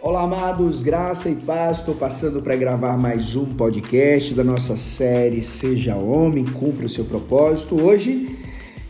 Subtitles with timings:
[0.00, 1.78] Olá, amados, graça e paz.
[1.78, 7.04] Estou passando para gravar mais um podcast da nossa série Seja Homem, Cumpra o seu
[7.04, 7.74] propósito.
[7.74, 8.28] Hoje,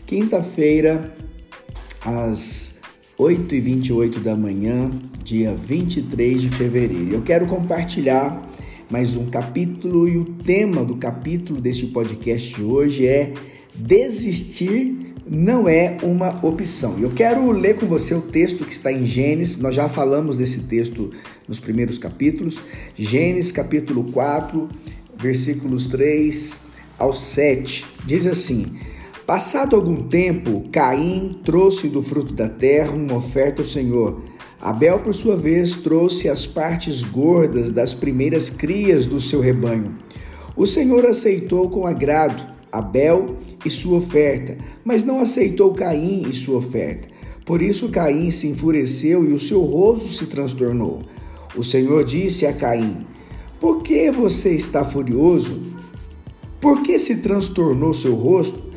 [0.05, 1.11] quinta-feira,
[2.05, 2.79] às
[3.19, 4.91] 8h28 da manhã,
[5.23, 7.15] dia 23 de fevereiro.
[7.15, 8.47] Eu quero compartilhar
[8.91, 13.33] mais um capítulo e o tema do capítulo deste podcast de hoje é
[13.73, 16.97] Desistir não é uma opção.
[16.99, 20.61] Eu quero ler com você o texto que está em Gênesis, nós já falamos desse
[20.61, 21.11] texto
[21.47, 22.59] nos primeiros capítulos.
[22.95, 24.67] Gênesis capítulo 4,
[25.15, 26.61] versículos 3
[26.97, 27.85] ao 7.
[28.03, 28.79] Diz assim:
[29.27, 34.23] Passado algum tempo, Caim trouxe do fruto da terra uma oferta ao Senhor.
[34.59, 39.95] Abel, por sua vez, trouxe as partes gordas das primeiras crias do seu rebanho.
[40.55, 46.57] O Senhor aceitou com agrado Abel e sua oferta, mas não aceitou Caim e sua
[46.57, 47.07] oferta.
[47.45, 51.01] Por isso Caim se enfureceu e o seu rosto se transtornou.
[51.55, 53.05] O Senhor disse a Caim:
[53.59, 55.59] Por que você está furioso?
[56.61, 58.69] Por que se transtornou seu rosto?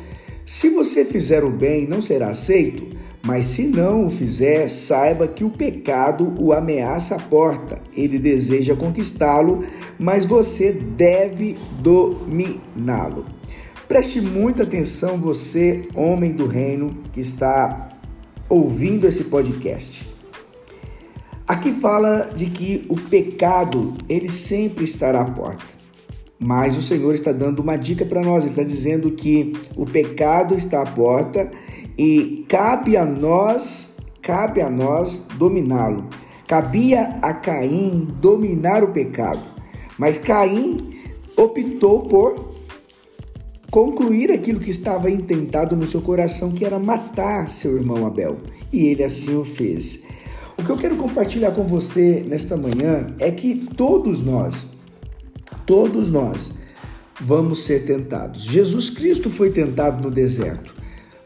[0.45, 5.45] Se você fizer o bem, não será aceito, mas se não o fizer, saiba que
[5.45, 7.79] o pecado o ameaça à porta.
[7.95, 9.63] Ele deseja conquistá-lo,
[9.97, 13.25] mas você deve dominá-lo.
[13.87, 17.89] Preste muita atenção, você, homem do reino, que está
[18.47, 20.09] ouvindo esse podcast.
[21.45, 25.65] Aqui fala de que o pecado, ele sempre estará à porta.
[26.39, 30.55] Mas o Senhor está dando uma dica para nós, ele está dizendo que o pecado
[30.55, 31.51] está à porta
[31.97, 36.07] e cabe a nós, cabe a nós dominá-lo.
[36.47, 39.43] Cabia a Caim dominar o pecado,
[39.97, 40.77] mas Caim
[41.35, 42.52] optou por
[43.73, 48.37] concluir aquilo que estava intentado no seu coração, que era matar seu irmão Abel.
[48.71, 50.03] E ele assim o fez.
[50.55, 54.73] O que eu quero compartilhar com você nesta manhã é que todos nós,
[55.65, 56.53] todos nós,
[57.19, 58.43] vamos ser tentados.
[58.43, 60.71] Jesus Cristo foi tentado no deserto.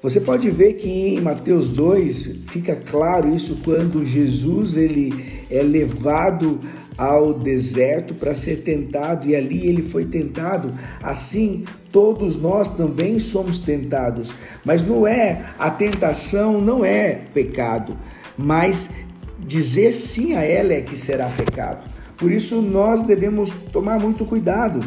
[0.01, 6.61] Você pode ver que em Mateus 2 fica claro isso quando Jesus ele é levado
[6.97, 10.73] ao deserto para ser tentado e ali ele foi tentado.
[11.01, 14.33] Assim, todos nós também somos tentados.
[14.65, 17.95] Mas não é a tentação não é pecado,
[18.37, 19.05] mas
[19.39, 21.87] dizer sim a ela é que será pecado.
[22.17, 24.83] Por isso nós devemos tomar muito cuidado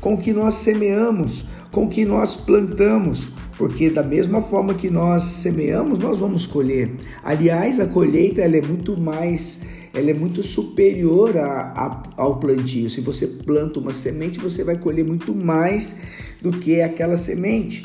[0.00, 4.88] com o que nós semeamos, com o que nós plantamos, porque da mesma forma que
[4.88, 6.92] nós semeamos, nós vamos colher.
[7.24, 9.66] Aliás, a colheita ela é muito mais
[9.98, 12.88] ela é muito superior a, a, ao plantio.
[12.88, 16.00] Se você planta uma semente, você vai colher muito mais
[16.40, 17.84] do que aquela semente.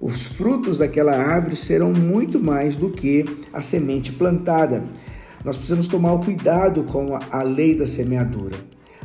[0.00, 4.84] Os frutos daquela árvore serão muito mais do que a semente plantada.
[5.44, 8.56] Nós precisamos tomar o cuidado com a, a lei da semeadura.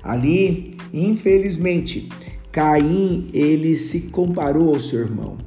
[0.04, 2.10] Ali, infelizmente,
[2.52, 5.38] Caim ele se comparou ao seu irmão.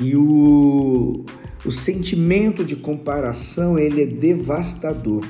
[0.00, 1.24] E o,
[1.64, 5.24] o sentimento de comparação ele é devastador.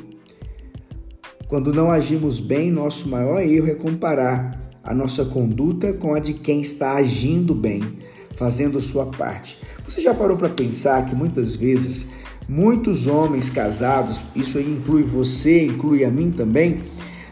[1.53, 6.33] Quando não agimos bem, nosso maior erro é comparar a nossa conduta com a de
[6.33, 7.83] quem está agindo bem,
[8.31, 9.59] fazendo sua parte.
[9.85, 12.09] Você já parou para pensar que muitas vezes
[12.49, 16.85] muitos homens casados, isso aí inclui você, inclui a mim também,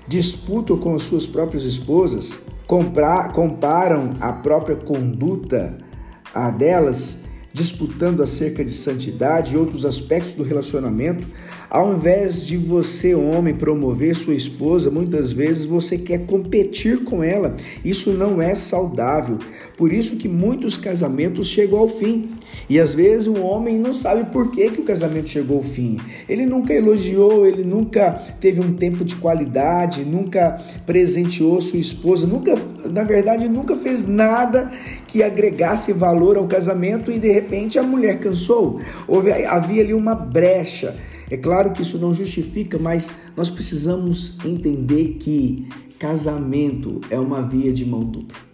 [0.07, 5.79] disputam com as suas próprias esposas, comprar, comparam a própria conduta
[6.35, 11.27] a delas, disputando acerca de santidade e outros aspectos do relacionamento,
[11.71, 17.55] ao invés de você, homem, promover sua esposa, muitas vezes você quer competir com ela.
[17.85, 19.39] Isso não é saudável.
[19.77, 22.29] Por isso que muitos casamentos chegam ao fim.
[22.69, 25.99] E às vezes o homem não sabe por que, que o casamento chegou ao fim.
[26.29, 32.57] Ele nunca elogiou, ele nunca teve um tempo de qualidade, nunca presenteou sua esposa, nunca,
[32.91, 34.71] na verdade, nunca fez nada
[35.11, 38.81] que agregasse valor ao casamento e de repente a mulher cansou.
[39.09, 40.97] Houve, havia ali uma brecha.
[41.29, 45.69] É claro que isso não justifica, mas nós precisamos entender que
[45.99, 48.50] casamento é uma via de mão dupla.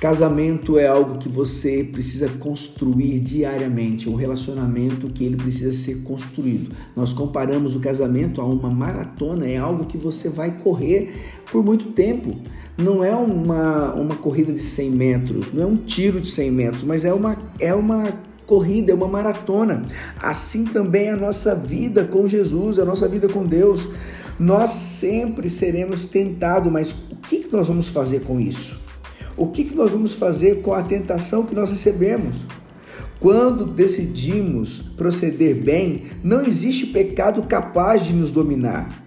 [0.00, 6.70] Casamento é algo que você precisa construir diariamente, um relacionamento que ele precisa ser construído.
[6.94, 11.12] Nós comparamos o casamento a uma maratona, é algo que você vai correr
[11.50, 12.32] por muito tempo.
[12.76, 16.84] Não é uma, uma corrida de 100 metros, não é um tiro de 100 metros,
[16.84, 18.12] mas é uma, é uma
[18.46, 19.82] corrida, é uma maratona.
[20.22, 23.88] Assim também é a nossa vida com Jesus, a nossa vida com Deus.
[24.38, 28.86] Nós sempre seremos tentados, mas o que, que nós vamos fazer com isso?
[29.38, 32.38] O que, que nós vamos fazer com a tentação que nós recebemos?
[33.20, 39.04] Quando decidimos proceder bem, não existe pecado capaz de nos dominar.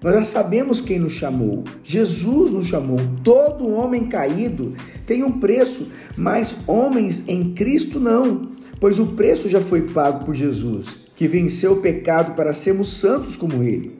[0.00, 1.64] Nós já sabemos quem nos chamou.
[1.82, 3.00] Jesus nos chamou.
[3.24, 9.60] Todo homem caído tem um preço, mas homens em Cristo não, pois o preço já
[9.60, 13.96] foi pago por Jesus, que venceu o pecado para sermos santos como ele.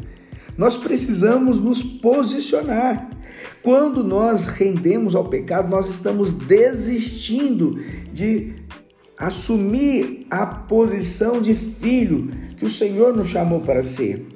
[0.56, 3.10] Nós precisamos nos posicionar.
[3.62, 7.80] Quando nós rendemos ao pecado, nós estamos desistindo
[8.12, 8.54] de
[9.18, 14.26] assumir a posição de filho que o Senhor nos chamou para ser.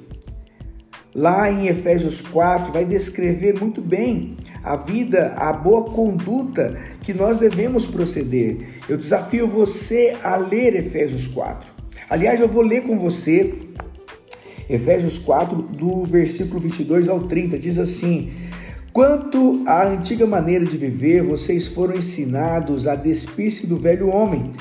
[1.13, 7.37] Lá em Efésios 4 vai descrever muito bem a vida, a boa conduta que nós
[7.37, 8.79] devemos proceder.
[8.87, 11.71] Eu desafio você a ler Efésios 4.
[12.09, 13.53] Aliás, eu vou ler com você
[14.69, 18.31] Efésios 4, do versículo 22 ao 30, diz assim:
[18.93, 24.51] Quanto à antiga maneira de viver, vocês foram ensinados a despir-se do velho homem,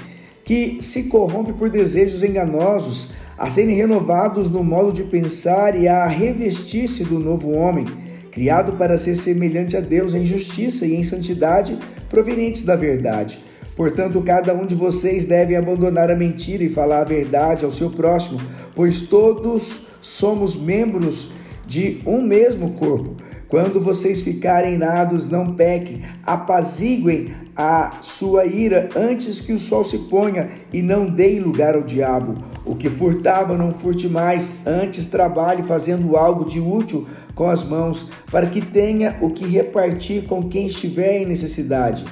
[0.43, 6.06] que se corrompe por desejos enganosos, a serem renovados no modo de pensar e a
[6.06, 7.84] revestir-se do novo homem,
[8.31, 11.78] criado para ser semelhante a Deus em justiça e em santidade
[12.08, 13.40] provenientes da verdade.
[13.79, 17.89] Portanto, cada um de vocês deve abandonar a mentira e falar a verdade ao seu
[17.89, 18.41] próximo,
[18.75, 21.29] pois todos somos membros
[21.65, 23.15] de um mesmo corpo.
[23.47, 29.99] Quando vocês ficarem irados, não pequem, apaziguem a sua ira antes que o sol se
[30.11, 32.35] ponha e não deem lugar ao diabo.
[32.65, 38.07] O que furtava, não furte mais, antes trabalhe fazendo algo de útil com as mãos,
[38.29, 42.05] para que tenha o que repartir com quem estiver em necessidade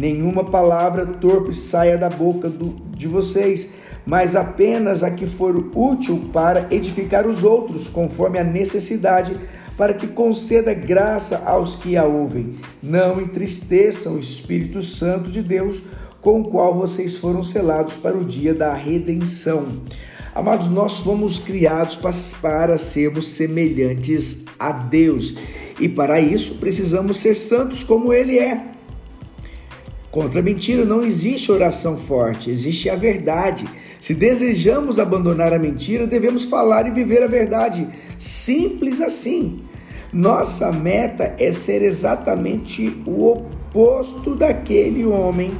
[0.00, 3.72] nenhuma palavra torpe saia da boca do, de vocês,
[4.06, 9.36] mas apenas a que for útil para edificar os outros, conforme a necessidade,
[9.76, 12.54] para que conceda graça aos que a ouvem.
[12.82, 15.82] Não entristeçam o Espírito Santo de Deus,
[16.18, 19.66] com o qual vocês foram selados para o dia da redenção.
[20.34, 21.98] Amados, nós fomos criados
[22.40, 25.34] para sermos semelhantes a Deus
[25.78, 28.69] e para isso precisamos ser santos como Ele é.
[30.10, 33.68] Contra a mentira não existe oração forte, existe a verdade.
[34.00, 37.86] Se desejamos abandonar a mentira, devemos falar e viver a verdade.
[38.18, 39.60] Simples assim.
[40.12, 45.52] Nossa meta é ser exatamente o oposto daquele homem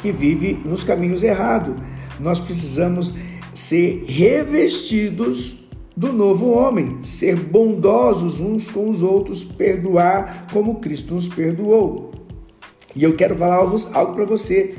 [0.00, 1.74] que vive nos caminhos errados.
[2.18, 3.12] Nós precisamos
[3.54, 11.28] ser revestidos do novo homem, ser bondosos uns com os outros, perdoar como Cristo nos
[11.28, 12.07] perdoou.
[12.94, 14.74] E eu quero falar algo para você.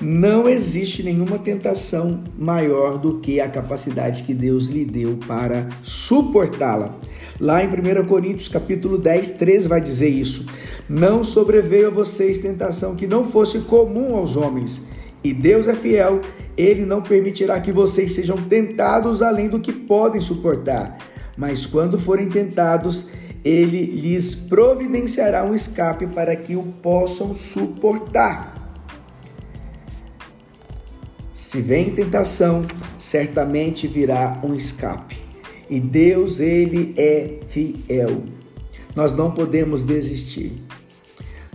[0.00, 6.96] Não existe nenhuma tentação maior do que a capacidade que Deus lhe deu para suportá-la.
[7.40, 10.46] Lá em 1 Coríntios capítulo 10, 13 vai dizer isso.
[10.88, 14.82] Não sobreveio a vocês tentação que não fosse comum aos homens.
[15.22, 16.20] E Deus é fiel,
[16.56, 20.96] ele não permitirá que vocês sejam tentados além do que podem suportar.
[21.36, 23.06] Mas quando forem tentados,
[23.44, 28.56] ele lhes providenciará um escape para que o possam suportar.
[31.32, 32.66] Se vem tentação,
[32.98, 35.22] certamente virá um escape.
[35.70, 38.24] E Deus, ele é fiel.
[38.96, 40.60] Nós não podemos desistir.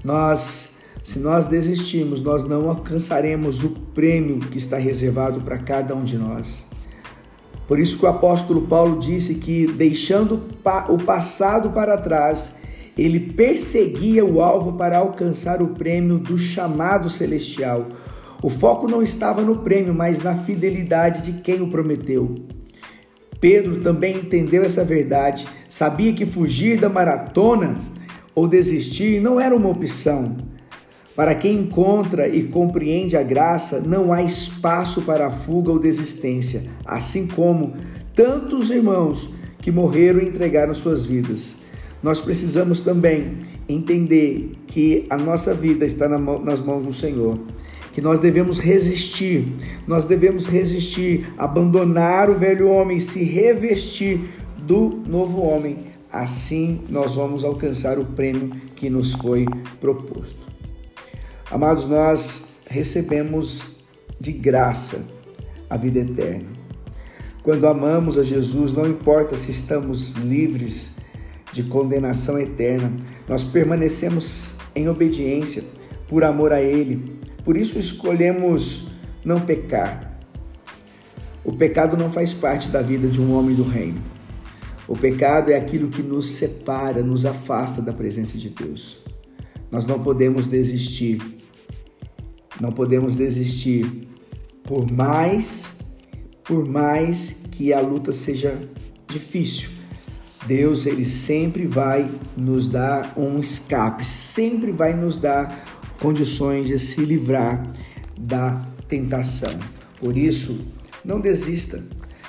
[0.03, 6.03] Nós, se nós desistirmos, nós não alcançaremos o prêmio que está reservado para cada um
[6.03, 6.72] de nós.
[7.67, 10.41] Por isso que o apóstolo Paulo disse que, deixando
[10.89, 12.57] o passado para trás,
[12.97, 17.87] ele perseguia o alvo para alcançar o prêmio do chamado celestial.
[18.41, 22.35] O foco não estava no prêmio, mas na fidelidade de quem o prometeu.
[23.39, 27.77] Pedro também entendeu essa verdade, sabia que fugir da maratona
[28.35, 30.37] ou desistir não era uma opção,
[31.15, 37.27] para quem encontra e compreende a graça, não há espaço para fuga ou desistência, assim
[37.27, 37.73] como
[38.15, 39.29] tantos irmãos
[39.59, 41.57] que morreram e entregaram suas vidas.
[42.01, 43.37] Nós precisamos também
[43.69, 47.39] entender que a nossa vida está nas mãos do Senhor,
[47.93, 49.53] que nós devemos resistir,
[49.87, 54.19] nós devemos resistir, abandonar o velho homem, se revestir
[54.57, 55.77] do novo homem.
[56.11, 59.45] Assim nós vamos alcançar o prêmio que nos foi
[59.79, 60.52] proposto.
[61.51, 63.77] Amados, nós recebemos
[64.19, 65.05] de graça
[65.69, 66.47] a vida eterna.
[67.43, 70.95] Quando amamos a Jesus, não importa se estamos livres
[71.51, 72.91] de condenação eterna,
[73.27, 75.63] nós permanecemos em obediência
[76.07, 77.19] por amor a Ele.
[77.43, 78.87] Por isso escolhemos
[79.25, 80.19] não pecar.
[81.43, 84.01] O pecado não faz parte da vida de um homem do reino.
[84.87, 88.99] O pecado é aquilo que nos separa, nos afasta da presença de Deus.
[89.73, 91.19] Nós não podemos desistir
[92.61, 94.07] não podemos desistir
[94.63, 95.79] por mais
[96.43, 98.59] por mais que a luta seja
[99.07, 99.69] difícil.
[100.45, 107.01] Deus ele sempre vai nos dar um escape, sempre vai nos dar condições de se
[107.01, 107.65] livrar
[108.19, 109.57] da tentação.
[109.99, 110.59] Por isso,
[111.03, 111.81] não desista.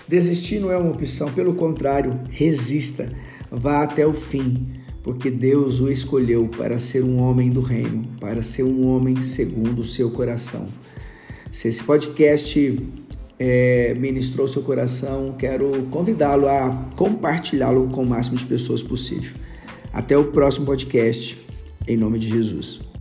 [0.07, 3.13] Desistir não é uma opção, pelo contrário, resista,
[3.51, 8.43] vá até o fim, porque Deus o escolheu para ser um homem do reino, para
[8.43, 10.67] ser um homem segundo o seu coração.
[11.53, 12.83] Se esse podcast
[13.39, 19.35] é, ministrou seu coração, quero convidá-lo a compartilhá-lo com o máximo de pessoas possível.
[19.93, 21.37] Até o próximo podcast,
[21.87, 22.94] em nome de Jesus.